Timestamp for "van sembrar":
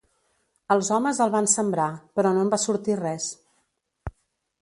1.35-1.85